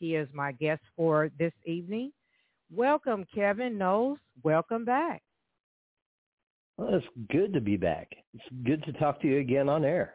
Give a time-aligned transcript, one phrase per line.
[0.00, 2.10] He is my guest for this evening.
[2.74, 4.18] Welcome, Kevin Knowles.
[4.42, 5.22] Welcome back.
[6.78, 8.08] Well, it's good to be back.
[8.32, 10.14] It's good to talk to you again on air.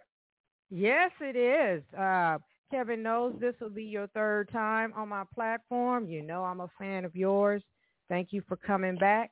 [0.72, 1.84] Yes, it is.
[1.98, 2.40] Uh,
[2.72, 6.08] Kevin Knowles this will be your third time on my platform.
[6.08, 7.62] You know I'm a fan of yours.
[8.10, 9.30] Thank you for coming back.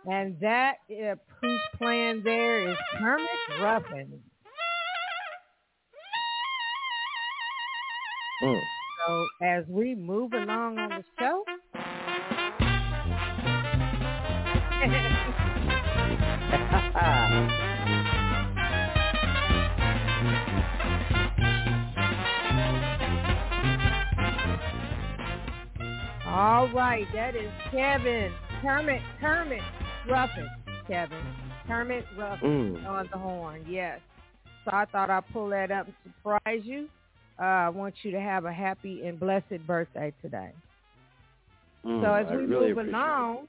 [0.07, 3.27] And that uh, who's playing there is Kermit
[3.59, 4.19] Ruffin.
[8.43, 8.61] Mm.
[9.07, 11.43] So as we move along on the show,
[26.27, 28.31] All right, that is Kevin
[28.61, 29.61] Kermit Kermit
[30.07, 30.49] Ruffin.
[30.87, 31.23] Kevin
[31.67, 32.87] Kermit Ruffin Mm.
[32.87, 33.65] on the horn.
[33.67, 33.99] Yes.
[34.63, 36.87] So I thought I'd pull that up and surprise you.
[37.39, 40.51] Uh, I want you to have a happy and blessed birthday today.
[41.83, 43.47] Mm, So as we really move along,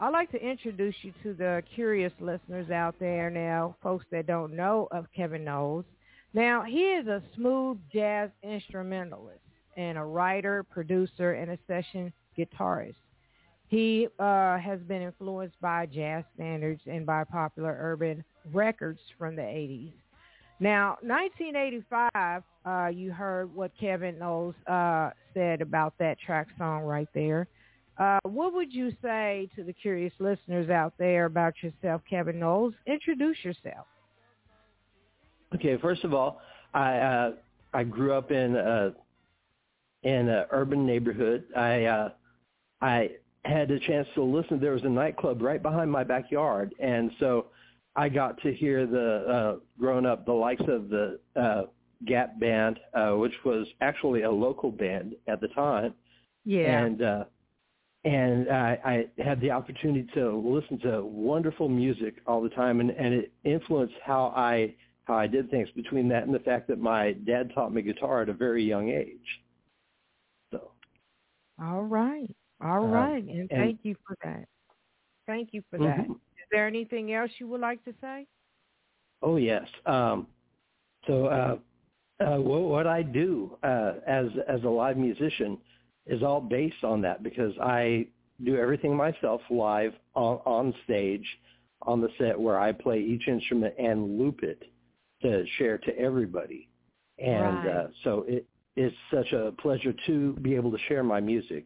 [0.00, 4.54] I'd like to introduce you to the curious listeners out there now, folks that don't
[4.54, 5.84] know of Kevin Knowles.
[6.32, 9.38] Now, he is a smooth jazz instrumentalist
[9.76, 12.94] and a writer, producer, and a session guitarist.
[13.74, 18.22] He uh, has been influenced by jazz standards and by popular urban
[18.52, 19.92] records from the 80s.
[20.60, 27.08] Now, 1985, uh, you heard what Kevin Knowles uh, said about that track song right
[27.14, 27.48] there.
[27.98, 32.74] Uh, what would you say to the curious listeners out there about yourself, Kevin Knowles?
[32.86, 33.86] Introduce yourself.
[35.52, 36.40] Okay, first of all,
[36.74, 37.32] I uh,
[37.72, 38.92] I grew up in a
[40.04, 41.46] in an urban neighborhood.
[41.56, 42.08] I uh,
[42.80, 43.10] I
[43.44, 44.60] had a chance to listen.
[44.60, 47.46] There was a nightclub right behind my backyard, and so
[47.96, 51.62] I got to hear the uh, growing up the likes of the uh,
[52.06, 55.94] Gap Band, uh, which was actually a local band at the time,
[56.44, 56.84] Yeah.
[56.84, 57.24] and uh,
[58.04, 62.90] and I, I had the opportunity to listen to wonderful music all the time, and,
[62.90, 64.74] and it influenced how I
[65.04, 65.68] how I did things.
[65.76, 68.88] Between that and the fact that my dad taught me guitar at a very young
[68.90, 69.42] age,
[70.50, 70.70] so
[71.62, 72.34] All right.
[72.60, 73.22] All Um, right.
[73.24, 74.46] And, and- thank you for that.
[75.26, 76.06] Thank you for that.
[76.06, 76.10] Mhm.
[76.14, 78.26] Is there anything else you would like to say?
[79.22, 79.66] Oh yes.
[79.86, 80.26] Um,
[81.06, 81.58] so uh,
[82.20, 85.58] uh, what, what I do uh, as as a live musician
[86.06, 88.06] is all based on that because I
[88.44, 91.26] do everything myself live on, on stage
[91.82, 94.62] on the set where I play each instrument and loop it
[95.22, 96.68] to share to everybody.
[97.18, 97.68] And Right.
[97.68, 98.46] uh, so it
[98.76, 101.64] is such a pleasure to be able to share my music.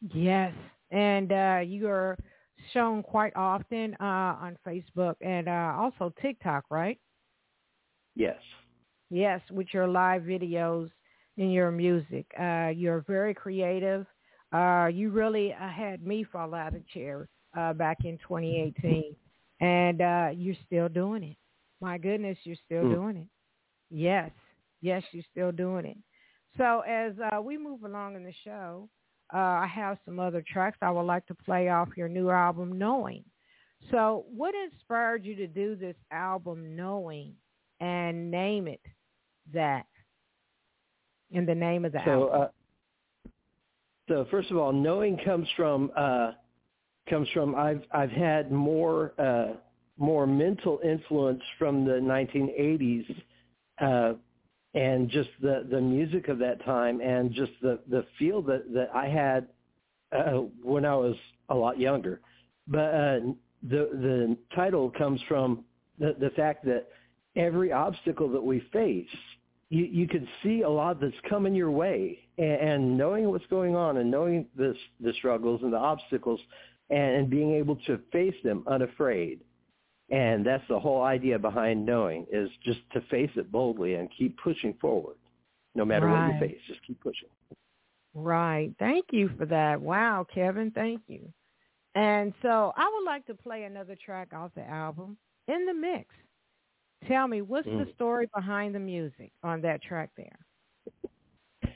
[0.00, 0.52] Yes.
[0.90, 2.16] And uh, you are
[2.72, 6.98] shown quite often uh, on Facebook and uh, also TikTok, right?
[8.14, 8.40] Yes.
[9.10, 10.90] Yes, with your live videos
[11.36, 12.26] and your music.
[12.38, 14.06] Uh, you're very creative.
[14.52, 19.14] Uh, you really uh, had me fall out of chair uh, back in 2018,
[19.60, 21.36] and uh, you're still doing it.
[21.80, 22.94] My goodness, you're still Hmm.
[22.94, 23.28] doing it.
[23.90, 24.30] Yes,
[24.80, 25.98] yes, you're still doing it.
[26.56, 28.88] So as uh, we move along in the show,
[29.34, 32.78] uh, I have some other tracks I would like to play off your new album,
[32.78, 33.24] Knowing.
[33.90, 37.34] So, what inspired you to do this album, knowing,
[37.80, 38.80] and name it
[39.52, 39.86] that?
[41.30, 42.40] In the name of the so, album.
[42.40, 43.30] Uh,
[44.08, 46.32] so first of all, knowing comes from uh,
[47.10, 49.54] comes from I've I've had more uh,
[49.98, 53.22] more mental influence from the 1980s
[53.80, 54.14] uh,
[54.74, 58.90] and just the the music of that time and just the the feel that that
[58.94, 59.46] I had
[60.12, 61.16] uh, when I was
[61.48, 62.20] a lot younger.
[62.66, 63.20] But uh,
[63.62, 65.64] the the title comes from
[65.98, 66.88] the the fact that
[67.36, 69.06] every obstacle that we face,
[69.70, 73.76] you you could see a lot that's coming your way, and, and knowing what's going
[73.76, 76.40] on and knowing the the struggles and the obstacles,
[76.90, 79.40] and, and being able to face them unafraid.
[80.10, 84.38] And that's the whole idea behind knowing is just to face it boldly and keep
[84.38, 85.16] pushing forward,
[85.74, 86.28] no matter right.
[86.28, 86.60] what you face.
[86.68, 87.28] Just keep pushing.
[88.14, 88.70] Right.
[88.78, 89.80] Thank you for that.
[89.80, 90.70] Wow, Kevin.
[90.70, 91.32] Thank you.
[91.94, 95.16] And so I would like to play another track off the album,
[95.48, 96.06] In the Mix.
[97.08, 97.84] Tell me, what's mm.
[97.84, 101.72] the story behind the music on that track there?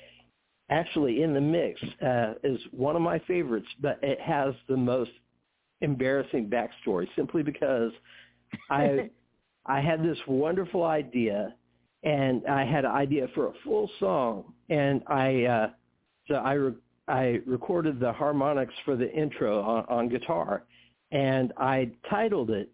[0.70, 5.10] Actually, In the Mix uh, is one of my favorites, but it has the most
[5.80, 7.92] embarrassing backstory simply because
[8.70, 9.10] I
[9.66, 11.54] I had this wonderful idea
[12.02, 15.70] and I had an idea for a full song and I uh
[16.28, 16.74] so I re-
[17.08, 20.64] I recorded the harmonics for the intro on, on guitar,
[21.10, 22.70] and I titled it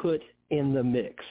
[0.00, 1.22] "Put in the Mix."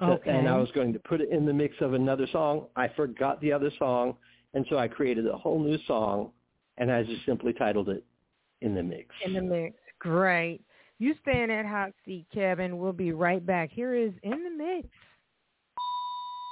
[0.00, 0.30] Okay.
[0.30, 2.66] And I was going to put it in the mix of another song.
[2.76, 4.14] I forgot the other song,
[4.54, 6.30] and so I created a whole new song,
[6.76, 8.04] and I just simply titled it
[8.60, 9.76] "In the Mix." In the mix.
[9.98, 10.60] Great.
[10.98, 12.78] You stay in that hot seat, Kevin.
[12.78, 13.70] We'll be right back.
[13.70, 14.88] Here is "In the Mix."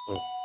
[0.09, 0.36] Oh.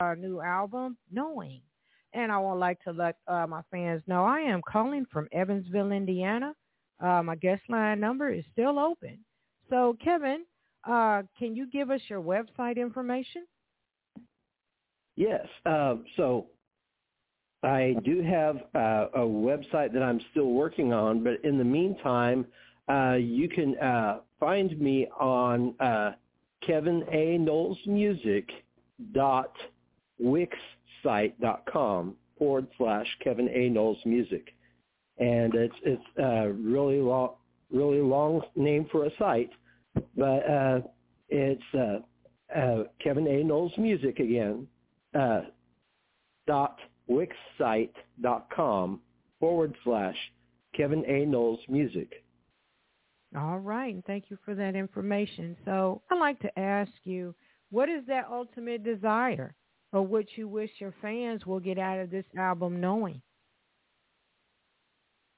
[0.00, 1.60] Uh, new album, Knowing.
[2.14, 5.92] And I would like to let uh, my fans know I am calling from Evansville,
[5.92, 6.54] Indiana.
[7.00, 9.18] Uh, my guest line number is still open.
[9.68, 10.44] So, Kevin,
[10.88, 13.46] uh, can you give us your website information?
[15.16, 15.46] Yes.
[15.66, 16.46] Uh, so
[17.62, 22.46] I do have uh, a website that I'm still working on, but in the meantime,
[22.88, 26.12] uh, you can uh, find me on uh,
[26.66, 27.36] Kevin A.
[27.38, 28.48] Knowles Music
[29.12, 29.52] dot
[30.22, 33.68] wixsite.com forward slash Kevin A.
[33.68, 34.54] Knowles Music.
[35.18, 37.34] And it's it's a really long
[37.70, 39.50] really long name for a site,
[40.16, 40.80] but uh,
[41.28, 41.98] it's uh,
[42.58, 43.44] uh, Kevin A.
[43.44, 44.66] Knowles Music again
[45.14, 45.42] uh,
[46.46, 46.78] dot
[47.10, 49.00] wixsite.com
[49.38, 50.16] forward slash
[50.74, 51.26] Kevin A.
[51.26, 52.24] Knowles Music.
[53.36, 55.56] All right, and thank you for that information.
[55.64, 57.34] So I'd like to ask you,
[57.70, 59.54] what is that ultimate desire
[59.92, 63.20] or what you wish your fans will get out of this album knowing?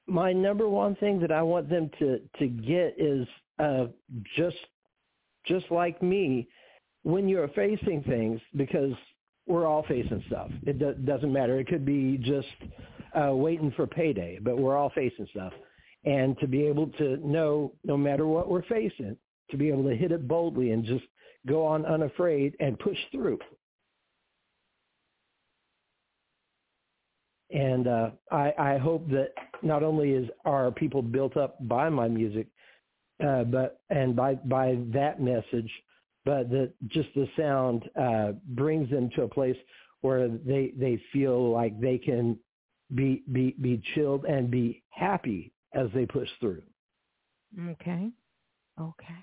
[0.05, 3.25] My number one thing that I want them to, to get is
[3.59, 3.85] uh,
[4.35, 4.57] just
[5.45, 6.47] just like me,
[7.03, 8.93] when you're facing things, because
[9.45, 10.49] we're all facing stuff.
[10.65, 11.59] It do- doesn't matter.
[11.59, 12.47] It could be just
[13.13, 15.53] uh, waiting for payday, but we're all facing stuff.
[16.05, 19.17] And to be able to know, no matter what we're facing,
[19.51, 21.03] to be able to hit it boldly and just
[21.45, 23.37] go on unafraid and push through.
[27.53, 29.29] And uh, I, I hope that
[29.61, 32.47] not only is are people built up by my music,
[33.25, 35.71] uh, but and by by that message,
[36.25, 39.57] but that just the sound uh, brings them to a place
[40.01, 42.37] where they they feel like they can
[42.95, 46.63] be be be chilled and be happy as they push through.
[47.69, 48.09] Okay.
[48.81, 49.19] Okay.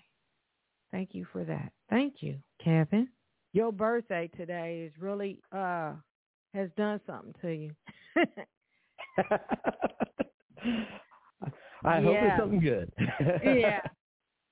[0.93, 1.73] Thank you for that.
[1.89, 3.09] Thank you, Kevin.
[3.53, 5.95] Your birthday today is really uh
[6.55, 7.71] has done something to you.
[11.85, 12.03] I yeah.
[12.03, 12.93] hope it's something good.
[13.45, 13.81] yeah.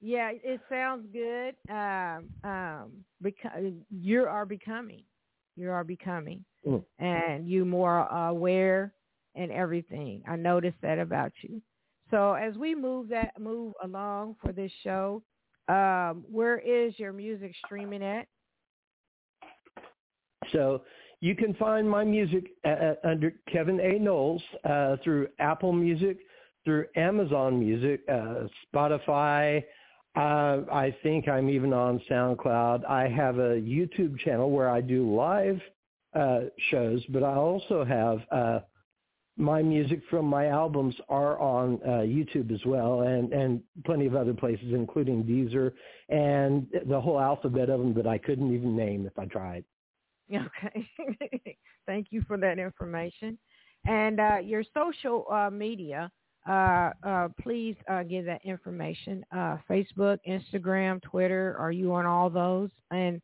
[0.00, 1.56] Yeah, it sounds good.
[1.68, 5.02] Um, um, because you are becoming,
[5.56, 6.84] you are becoming, mm.
[7.00, 8.92] and you more aware
[9.34, 10.22] and everything.
[10.28, 11.60] I noticed that about you.
[12.12, 15.22] So as we move that move along for this show,
[15.68, 18.26] um, where is your music streaming at?
[20.52, 20.82] So
[21.20, 23.98] you can find my music at, under Kevin A.
[23.98, 26.18] Knowles uh, through Apple Music,
[26.64, 29.62] through Amazon Music, uh, Spotify,
[30.16, 32.84] uh, I think I'm even on SoundCloud.
[32.86, 35.60] I have a YouTube channel where I do live
[36.14, 38.60] uh, shows, but I also have uh,
[39.36, 44.16] my music from my albums are on uh, YouTube as well, and and plenty of
[44.16, 45.72] other places, including Deezer
[46.08, 49.64] and the whole alphabet of them that I couldn't even name if I tried.
[50.34, 53.38] Okay, thank you for that information.
[53.86, 56.10] And uh, your social uh, media
[56.48, 59.24] uh, uh, please uh, give that information.
[59.34, 61.54] Uh, Facebook, Instagram, Twitter.
[61.58, 62.70] Are you on all those?
[62.90, 63.20] And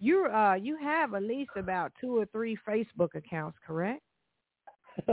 [0.00, 0.26] you
[0.60, 4.02] you have at least about two or three Facebook accounts, correct?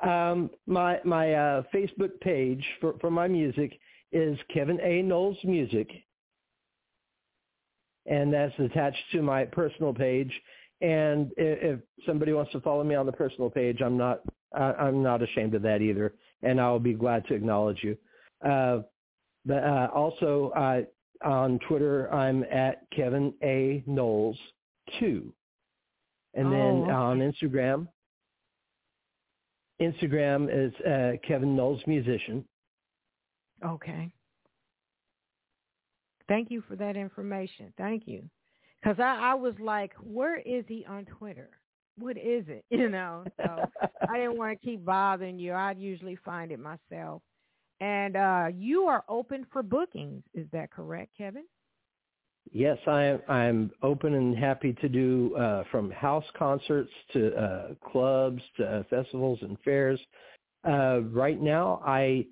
[0.00, 1.26] um, my my
[1.72, 3.78] Facebook page for, for my music
[4.10, 5.02] is Kevin A.
[5.02, 5.88] Knowles Music,
[8.06, 10.32] and that's attached to my personal page.
[10.80, 14.20] And if, if somebody wants to follow me on the personal page, I'm not
[14.54, 16.12] I'm not ashamed of that either
[16.42, 17.96] and I'll be glad to acknowledge you.
[18.44, 18.80] Uh,
[19.44, 20.82] but uh, also uh,
[21.26, 24.38] on Twitter, I'm at Kevin A Knowles
[24.98, 25.32] two,
[26.34, 26.92] and oh, then okay.
[26.92, 27.88] on Instagram,
[29.80, 32.44] Instagram is uh, Kevin Knowles musician.
[33.64, 34.12] Okay.
[36.28, 37.72] Thank you for that information.
[37.76, 38.22] Thank you.
[38.82, 41.50] Because I, I was like, where is he on Twitter?
[41.98, 42.64] what is it?
[42.70, 43.64] You know, so
[44.08, 45.52] I didn't want to keep bothering you.
[45.52, 47.22] I'd usually find it myself.
[47.80, 50.22] And uh, you are open for bookings.
[50.34, 51.44] Is that correct, Kevin?
[52.50, 53.20] Yes, I am.
[53.28, 58.82] I'm open and happy to do uh, from house concerts to uh, clubs to uh,
[58.90, 60.00] festivals and fairs.
[60.66, 62.26] Uh, right now, I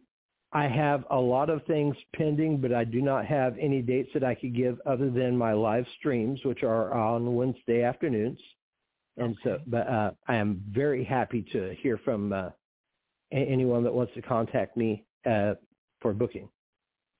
[0.53, 4.25] I have a lot of things pending, but I do not have any dates that
[4.25, 8.41] I could give other than my live streams, which are on Wednesday afternoons.
[9.17, 12.51] And so, but uh, I am very happy to hear from uh,
[13.31, 15.55] anyone that wants to contact me uh,
[16.01, 16.49] for booking.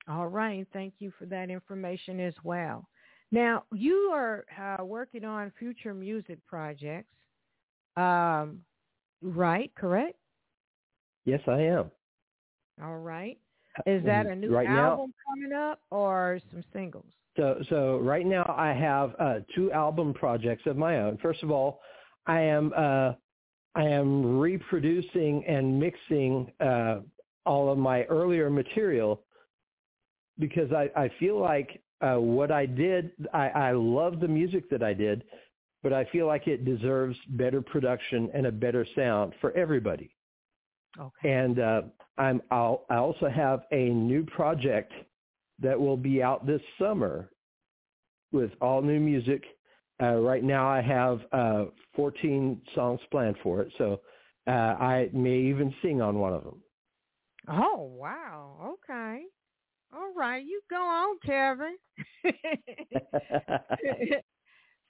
[0.09, 0.67] All right.
[0.73, 2.87] Thank you for that information as well.
[3.31, 7.13] Now, you are uh, working on future music projects,
[7.95, 8.59] um,
[9.21, 9.71] right?
[9.75, 10.17] Correct?
[11.23, 11.91] Yes, I am.
[12.83, 13.37] All right.
[13.85, 17.05] Is that a new right album now, coming up or some singles?
[17.37, 21.17] So so right now I have uh, two album projects of my own.
[21.21, 21.79] First of all,
[22.27, 23.13] I am uh,
[23.75, 26.99] I am reproducing and mixing uh,
[27.45, 29.21] all of my earlier material
[30.39, 34.83] because I, I feel like uh, what I did, I, I love the music that
[34.83, 35.23] I did,
[35.83, 40.11] but I feel like it deserves better production and a better sound for everybody.
[40.99, 41.31] Okay.
[41.31, 41.81] And uh,
[42.17, 44.91] I'm I'll, I also have a new project
[45.59, 47.29] that will be out this summer
[48.31, 49.43] with all new music.
[50.01, 54.01] Uh, right now, I have uh, 14 songs planned for it, so
[54.47, 56.61] uh, I may even sing on one of them.
[57.47, 58.75] Oh wow!
[58.75, 59.23] Okay,
[59.93, 60.43] all right.
[60.43, 61.77] You go on, Kevin.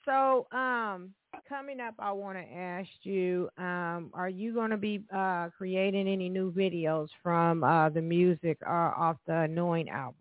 [0.06, 1.14] so, um,
[1.52, 6.08] coming up, I want to ask you: um, Are you going to be uh, creating
[6.08, 10.16] any new videos from uh, the music uh, off the Knowing album?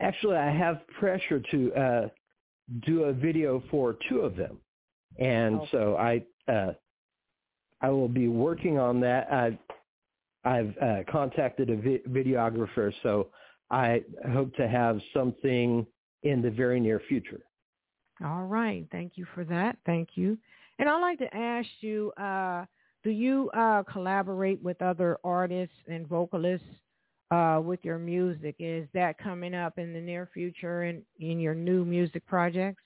[0.00, 2.08] Actually, I have pressure to uh,
[2.86, 4.56] do a video for two of them,
[5.18, 5.68] and Okay.
[5.72, 6.72] so I uh,
[7.82, 9.30] I will be working on that.
[9.30, 9.58] I've
[10.44, 13.28] I've uh, contacted a vi- videographer, so
[13.70, 15.86] I hope to have something
[16.22, 17.42] in the very near future.
[18.24, 18.86] All right.
[18.92, 19.76] Thank you for that.
[19.86, 20.36] Thank you.
[20.78, 22.64] And I'd like to ask you, uh,
[23.02, 26.66] do you uh, collaborate with other artists and vocalists
[27.30, 28.56] uh, with your music?
[28.58, 32.82] Is that coming up in the near future in, in your new music projects?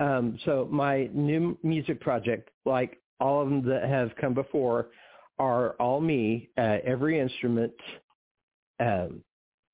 [0.00, 4.88] Um, so my new music project, like all of them that have come before,
[5.38, 7.72] are all me, uh, every instrument.
[8.80, 9.22] Um,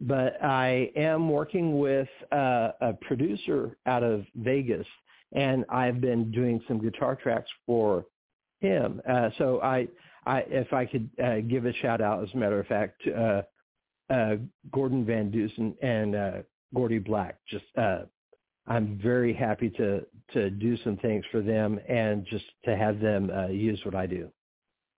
[0.00, 4.86] but I am working with uh, a producer out of Vegas,
[5.32, 8.06] and I've been doing some guitar tracks for
[8.60, 9.00] him.
[9.08, 9.88] Uh, so I,
[10.26, 13.42] I, if I could uh, give a shout out, as a matter of fact, uh,
[14.10, 14.36] uh,
[14.72, 16.32] Gordon Van Dusen and uh,
[16.74, 17.36] Gordy Black.
[17.48, 18.02] Just uh,
[18.66, 23.30] I'm very happy to to do some things for them and just to have them
[23.30, 24.30] uh, use what I do.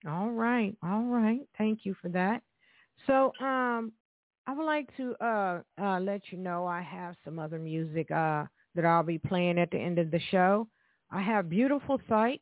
[0.06, 0.74] All right.
[0.82, 1.40] All right.
[1.56, 2.42] Thank you for that.
[3.06, 3.92] So, um,
[4.46, 8.44] I would like to uh, uh, let you know I have some other music uh,
[8.74, 10.66] that I'll be playing at the end of the show.
[11.10, 12.40] I have Beautiful Sight,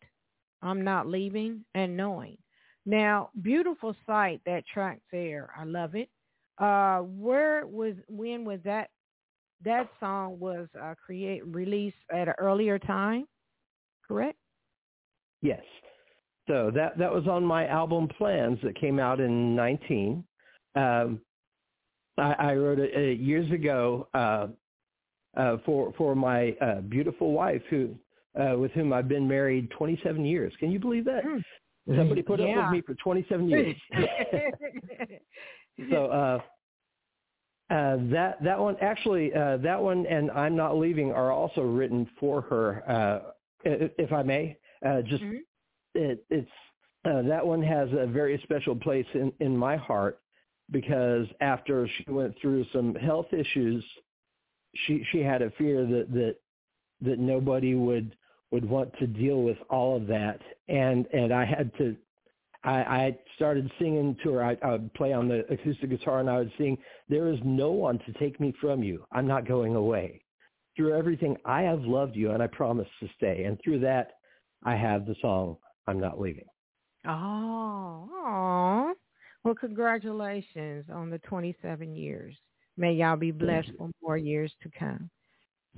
[0.63, 2.39] I'm Not Leaving, and Knowing.
[2.87, 6.09] Now, Beautiful Sight, that track there, I love it.
[6.59, 8.91] Uh, where was, when was that,
[9.65, 13.27] that song was uh, create, released at an earlier time,
[14.07, 14.39] correct?
[15.43, 15.63] Yes.
[16.49, 20.25] So that that was on my album Plans that came out in 19.
[20.75, 21.21] Um,
[22.21, 24.49] I, I wrote it uh, years ago uh,
[25.37, 27.95] uh, for for my uh, beautiful wife who
[28.41, 30.53] uh, with whom I've been married 27 years.
[30.61, 31.25] Can you believe that?
[31.25, 31.39] Hmm.
[31.97, 33.75] Somebody put up with me for 27 years.
[35.91, 36.39] so uh,
[37.73, 42.09] uh, that that one actually uh, that one and I'm not leaving are also written
[42.19, 42.83] for her.
[42.89, 43.31] Uh,
[43.65, 44.57] if I may,
[44.87, 45.41] uh, just Mhm.
[45.95, 46.51] it, it's
[47.05, 50.21] uh, that one has a very special place in in my heart
[50.71, 53.85] because after she went through some health issues,
[54.87, 56.37] she she had a fear that that
[57.03, 58.17] that nobody would
[58.51, 61.97] would want to deal with all of that and and I had to
[62.63, 64.45] I, I started singing to her.
[64.45, 66.77] I, I would play on the acoustic guitar and I would sing,
[67.09, 69.05] there is no one to take me from you.
[69.13, 70.23] I'm not going away.
[70.77, 73.45] Through everything, I have loved you and I promise to stay.
[73.45, 74.13] And through that,
[74.63, 75.57] I have the song,
[75.87, 76.45] I'm Not Leaving.
[77.07, 78.95] Oh.
[79.45, 82.37] Well, congratulations on the 27 years.
[82.77, 85.11] May y'all be blessed for more years to come.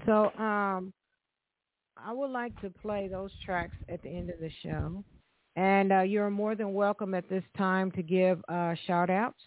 [0.07, 0.92] So, um,
[1.96, 5.05] I would like to play those tracks at the end of the show.
[5.55, 9.42] And uh, you're more than welcome at this time to give uh, shout outs.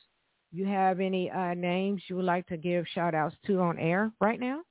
[0.51, 4.11] You have any uh, names you would like to give shout outs to on air
[4.21, 4.61] right now?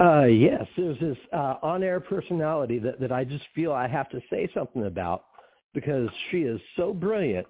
[0.00, 4.20] Uh, yes, there's this uh, on-air personality that, that I just feel I have to
[4.28, 5.26] say something about
[5.72, 7.46] because she is so brilliant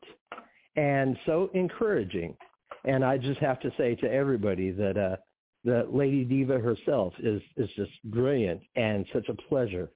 [0.76, 2.36] and so encouraging.
[2.84, 5.16] And I just have to say to everybody that uh,
[5.64, 9.90] that Lady Diva herself is, is just brilliant and such a pleasure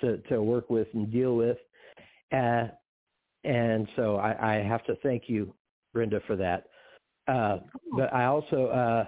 [0.00, 1.56] to, to work with and deal with.
[2.32, 2.66] Uh,
[3.44, 5.54] and so I, I have to thank you,
[5.92, 6.64] Brenda, for that.
[7.28, 7.58] Uh,
[7.96, 9.04] but I also uh,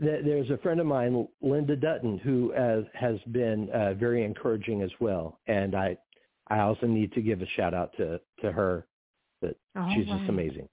[0.00, 4.82] th- there's a friend of mine, Linda Dutton, who uh, has been uh, very encouraging
[4.82, 5.96] as well, and I
[6.48, 8.86] I also need to give a shout out to to her
[9.42, 10.68] that All she's just amazing.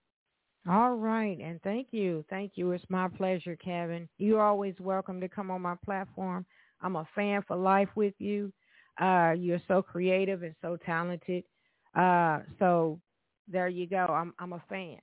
[0.67, 2.71] All right, and thank you, thank you.
[2.71, 4.09] It's my pleasure, Kevin.
[4.17, 6.45] You're always welcome to come on my platform.
[6.81, 8.51] I'm a fan for life with you.
[8.99, 11.43] Uh, you're so creative and so talented.
[11.95, 12.99] Uh, so
[13.47, 14.05] there you go.
[14.09, 14.99] I'm I'm a fan.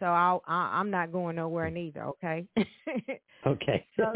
[0.00, 2.04] So I'll, I, I'm not going nowhere neither.
[2.04, 2.46] Okay.
[3.46, 3.86] okay.
[3.96, 4.12] so,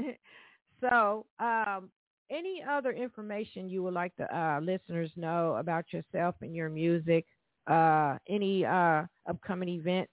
[0.80, 1.90] so um,
[2.30, 7.26] any other information you would like the uh, listeners know about yourself and your music?
[7.66, 10.12] Uh, any uh, upcoming events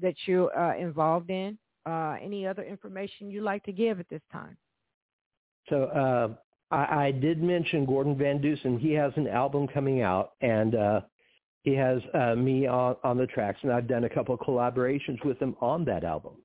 [0.00, 1.58] that you're uh, involved in?
[1.86, 4.56] Uh, any other information you'd like to give at this time?
[5.68, 6.28] So uh,
[6.74, 8.78] I, I, did mention Gordon Van Dusen.
[8.78, 11.00] He has an album coming out, and uh,
[11.62, 15.22] he has uh, me on, on the tracks, and I've done a couple of collaborations
[15.24, 16.36] with him on that album.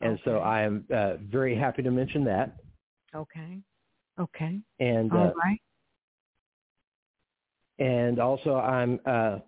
[0.00, 0.22] And okay.
[0.24, 2.56] so I am uh, very happy to mention that.
[3.14, 3.60] Okay.
[4.18, 4.60] Okay.
[4.78, 5.60] And all right.
[7.78, 9.38] And also, I'm uh,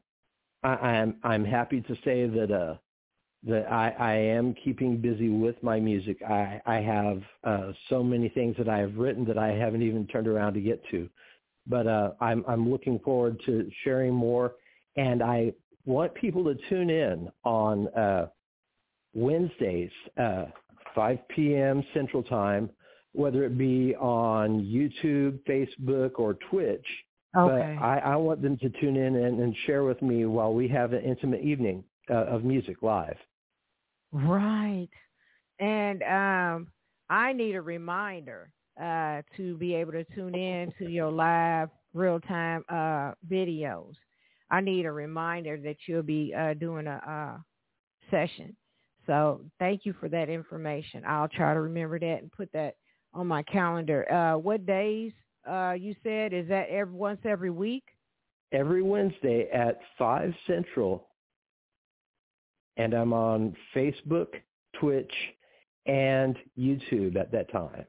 [0.62, 2.76] I, I'm I'm happy to say that uh,
[3.44, 6.18] that I, I am keeping busy with my music.
[6.22, 10.06] I, I have uh, so many things that I have written that I haven't even
[10.08, 11.08] turned around to get to.
[11.66, 14.54] But uh, I'm, I'm looking forward to sharing more.
[14.96, 15.52] And I
[15.84, 18.28] want people to tune in on uh,
[19.14, 19.90] Wednesdays,
[20.20, 20.46] uh,
[20.94, 21.84] 5 p.m.
[21.94, 22.68] Central Time,
[23.12, 26.86] whether it be on YouTube, Facebook, or Twitch.
[27.36, 27.76] Okay.
[27.78, 30.68] But I, I want them to tune in and, and share with me while we
[30.68, 33.16] have an intimate evening uh, of music live.
[34.12, 34.88] Right.
[35.60, 36.68] And um,
[37.10, 42.64] I need a reminder uh, to be able to tune in to your live real-time
[42.68, 43.94] uh, videos.
[44.50, 47.38] I need a reminder that you'll be uh, doing a uh,
[48.10, 48.56] session.
[49.06, 51.02] So thank you for that information.
[51.06, 52.76] I'll try to remember that and put that
[53.12, 54.10] on my calendar.
[54.10, 55.12] Uh, what days
[55.48, 57.84] uh, you said is that every once every week?
[58.52, 61.08] Every Wednesday at five Central
[62.78, 64.28] and I'm on Facebook,
[64.80, 65.12] Twitch,
[65.86, 67.84] and YouTube at that time.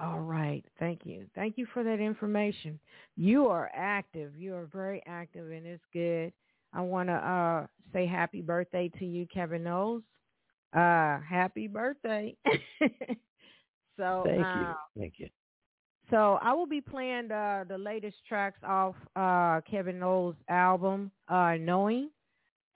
[0.00, 0.64] All right.
[0.78, 1.26] Thank you.
[1.34, 2.78] Thank you for that information.
[3.16, 4.36] You are active.
[4.36, 6.32] You are very active, and it's good.
[6.72, 10.02] I want to uh, say happy birthday to you, Kevin Knowles.
[10.72, 12.36] Uh, happy birthday.
[13.96, 14.66] so thank you.
[14.96, 15.28] Thank you.
[16.10, 21.54] So I will be playing the, the latest tracks off uh, Kevin Knowles' album, uh,
[21.60, 22.10] Knowing.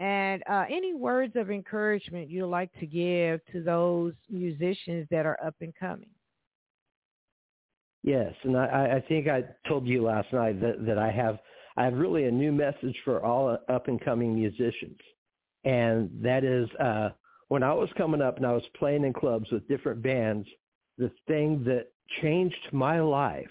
[0.00, 5.38] And uh, any words of encouragement you'd like to give to those musicians that are
[5.44, 6.10] up and coming?
[8.02, 11.38] Yes, and I, I think I told you last night that, that I have
[11.76, 14.98] I have really a new message for all up and coming musicians,
[15.64, 17.10] and that is uh,
[17.48, 20.48] when I was coming up and I was playing in clubs with different bands,
[20.98, 23.51] the thing that changed my life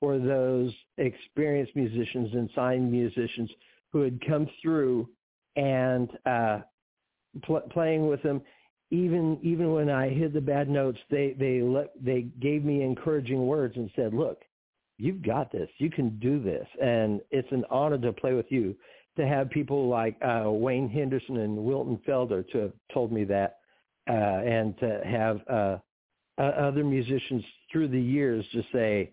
[0.00, 3.50] were those experienced musicians and signed musicians
[3.92, 5.08] who had come through
[5.56, 6.60] and uh,
[7.42, 8.42] pl- playing with them.
[8.90, 13.46] Even even when I hit the bad notes, they they let they gave me encouraging
[13.46, 14.42] words and said, "Look,
[14.96, 15.68] you've got this.
[15.78, 18.76] You can do this." And it's an honor to play with you.
[19.16, 23.56] To have people like uh, Wayne Henderson and Wilton Felder to have told me that,
[24.08, 25.78] uh, and to have uh,
[26.38, 27.42] other musicians
[27.76, 29.12] through the years just say,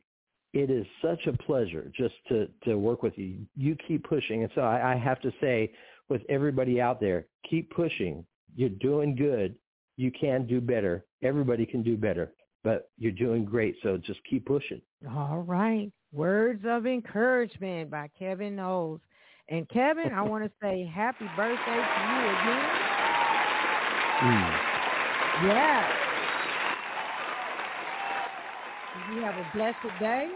[0.54, 3.40] it is such a pleasure just to to work with you.
[3.58, 5.74] You keep pushing, and so I, I have to say,
[6.08, 7.26] with everybody out there.
[7.50, 8.26] Keep pushing.
[8.56, 9.56] You're doing good.
[9.98, 11.04] You can do better.
[11.24, 12.32] Everybody can do better,
[12.64, 13.76] but you're doing great.
[13.84, 14.82] So just keep pushing.
[15.14, 15.92] All right.
[16.14, 19.02] Words of encouragement by Kevin Knowles.
[19.50, 22.70] And Kevin, I want to say happy birthday to you again.
[24.22, 25.48] Mm.
[25.48, 26.03] Yeah.
[28.96, 30.30] You have a blessed day.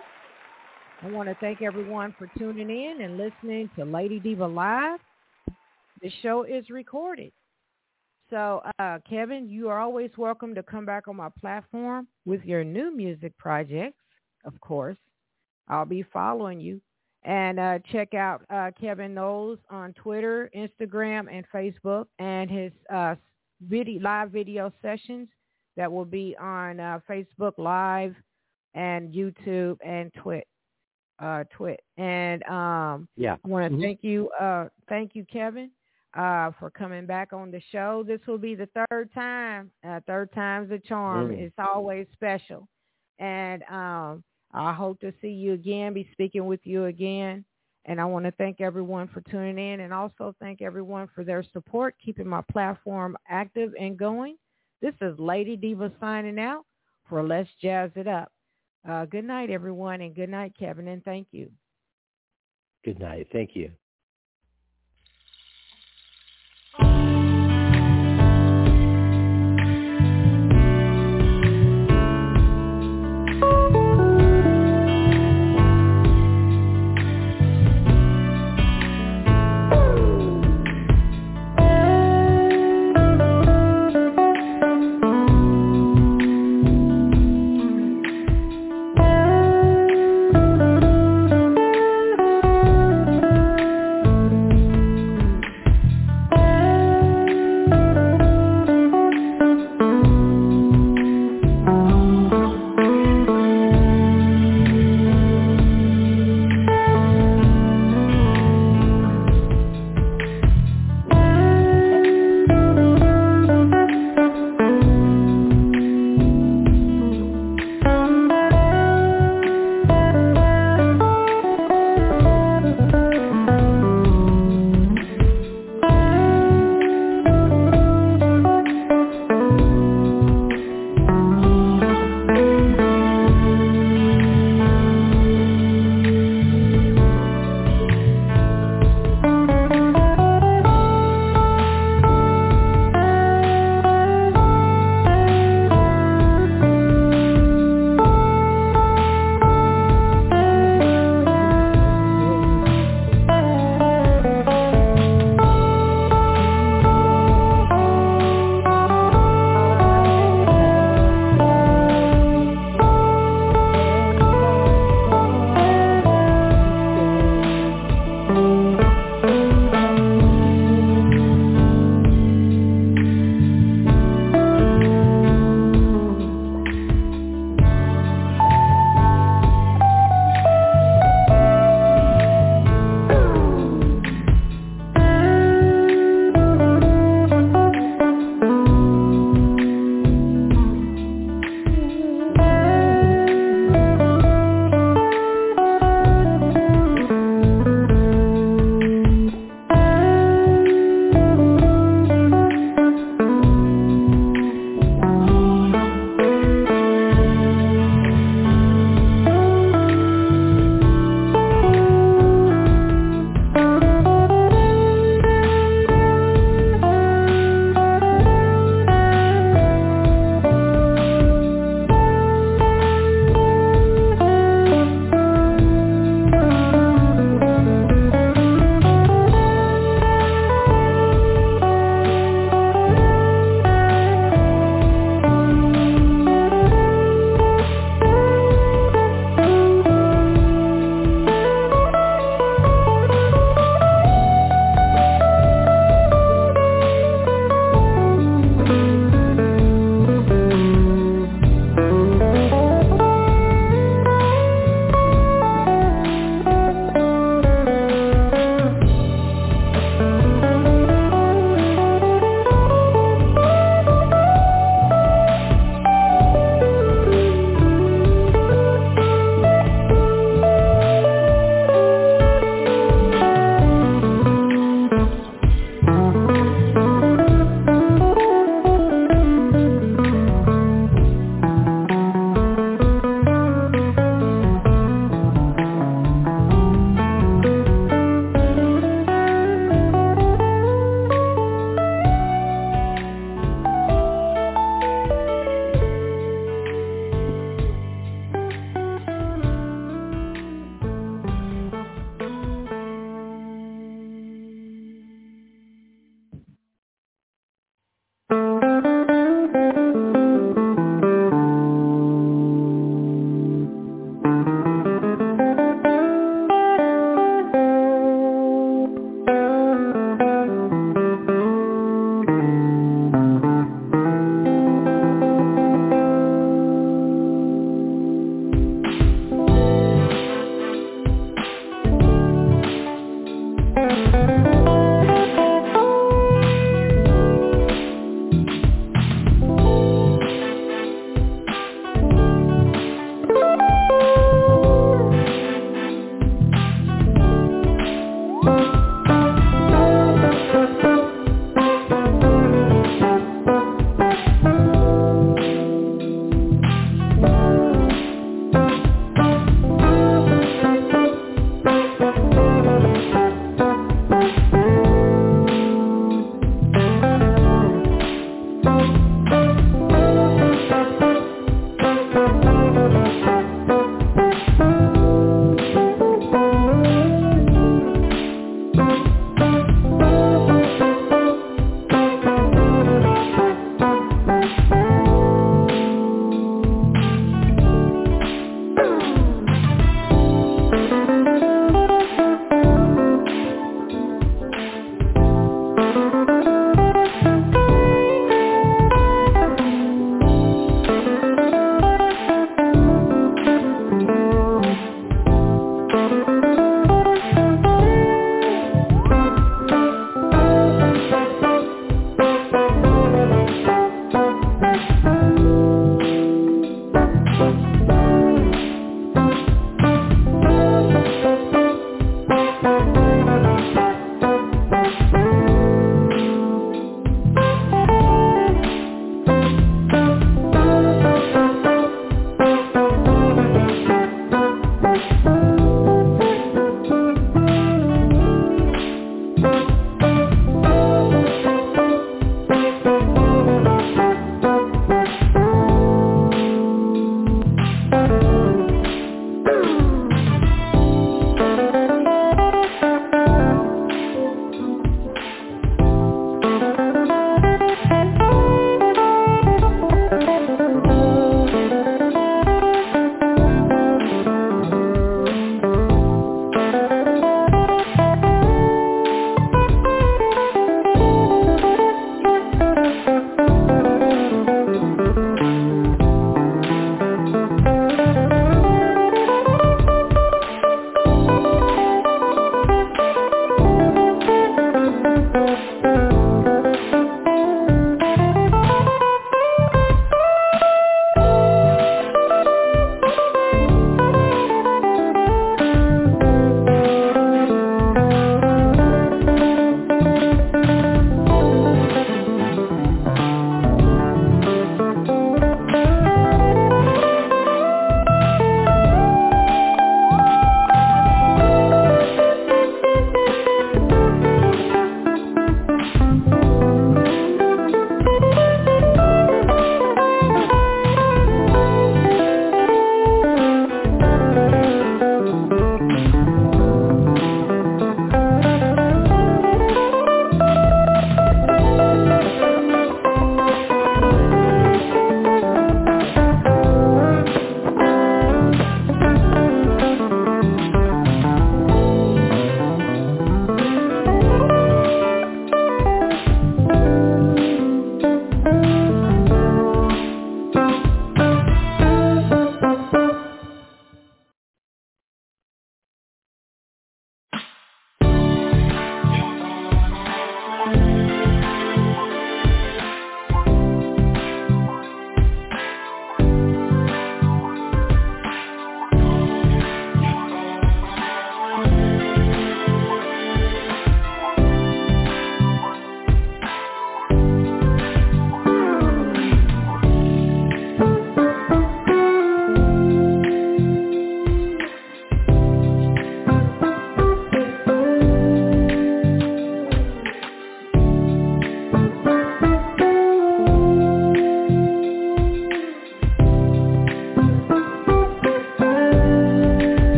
[1.04, 5.00] I want to thank everyone for tuning in and listening to Lady Diva Live.
[6.02, 7.32] The show is recorded.
[8.32, 12.64] So, uh, Kevin, you are always welcome to come back on my platform with your
[12.64, 14.02] new music projects,
[14.44, 14.98] of course.
[15.68, 16.82] I'll be following you.
[17.26, 23.14] And uh, check out uh, Kevin Knowles on Twitter, Instagram, and Facebook, and his uh,
[23.62, 25.28] video, live video sessions
[25.76, 28.16] that will be on uh, Facebook Live
[28.78, 30.48] and YouTube and Twit.
[31.20, 31.82] Uh, Twit.
[31.98, 33.82] And um, yeah, I want to mm-hmm.
[33.82, 35.72] thank you, uh, thank you, Kevin,
[36.16, 38.04] uh, for coming back on the show.
[38.08, 39.72] This will be the third time.
[39.86, 41.30] Uh, third time's a charm.
[41.30, 41.40] Mm.
[41.40, 42.68] It's always special.
[43.18, 47.44] And um, I hope to see you again, be speaking with you again.
[47.86, 51.44] And I want to thank everyone for tuning in and also thank everyone for their
[51.52, 54.36] support, keeping my platform active and going.
[54.84, 56.66] This is Lady Diva signing out
[57.10, 58.32] for Let's Jazz It Up.
[58.88, 61.52] Uh, good night, everyone, and good night, Kevin, and thank you.
[62.84, 63.28] Good night.
[63.32, 63.72] Thank you.